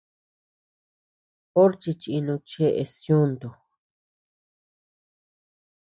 [1.61, 3.49] Orchi chinu cheʼes yuntu.